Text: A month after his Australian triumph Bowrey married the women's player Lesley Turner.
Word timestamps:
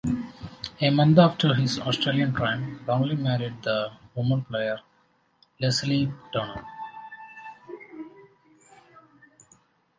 A 0.81 0.89
month 0.89 1.19
after 1.19 1.53
his 1.53 1.77
Australian 1.79 2.33
triumph 2.33 2.81
Bowrey 2.87 3.15
married 3.15 3.61
the 3.61 3.91
women's 4.15 4.45
player 4.47 4.79
Lesley 5.61 6.11
Turner. 6.33 6.65